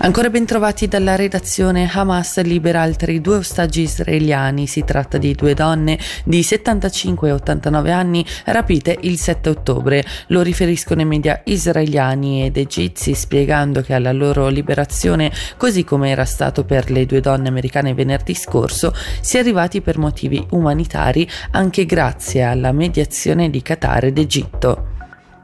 [0.00, 4.66] Ancora ben trovati dalla redazione Hamas libera altri due ostaggi israeliani.
[4.66, 10.04] Si tratta di due donne di 75 e 89 anni rapite il 7 ottobre.
[10.26, 16.26] Lo riferiscono i media israeliani ed egizi spiegando che alla loro liberazione, così come era
[16.26, 18.92] stato per le due donne americane venerdì scorso,
[19.22, 24.93] si è arrivati per motivi umanitari anche grazie alla mediazione di Qatar ed Egitto.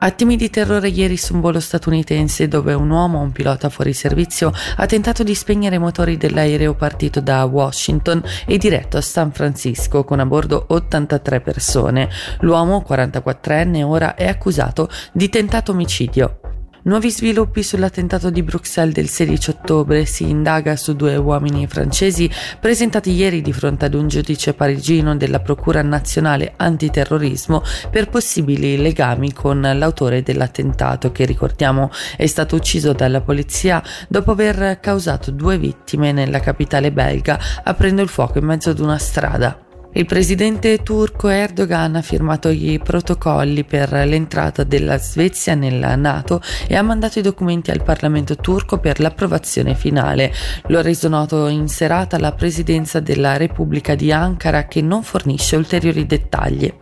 [0.03, 4.51] Attimi di terrore ieri su un volo statunitense dove un uomo, un pilota fuori servizio,
[4.77, 10.03] ha tentato di spegnere i motori dell'aereo partito da Washington e diretto a San Francisco
[10.05, 12.09] con a bordo 83 persone.
[12.41, 16.50] L'uomo, 44enne, ora è accusato di tentato omicidio.
[16.83, 23.11] Nuovi sviluppi sull'attentato di Bruxelles del 16 ottobre si indaga su due uomini francesi presentati
[23.11, 29.61] ieri di fronte ad un giudice parigino della Procura nazionale antiterrorismo per possibili legami con
[29.61, 36.41] l'autore dell'attentato che ricordiamo è stato ucciso dalla polizia dopo aver causato due vittime nella
[36.41, 39.69] capitale belga aprendo il fuoco in mezzo ad una strada.
[39.93, 46.77] Il presidente turco Erdogan ha firmato i protocolli per l'entrata della Svezia nella Nato e
[46.77, 50.33] ha mandato i documenti al Parlamento turco per l'approvazione finale.
[50.69, 55.57] Lo ha reso noto in serata la presidenza della Repubblica di Ankara che non fornisce
[55.57, 56.73] ulteriori dettagli.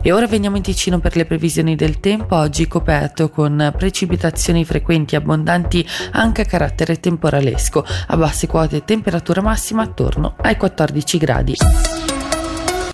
[0.00, 5.14] E ora veniamo in Ticino per le previsioni del tempo, oggi coperto con precipitazioni frequenti
[5.14, 11.54] e abbondanti anche a carattere temporalesco, a basse quote temperatura massima attorno ai 14 gradi.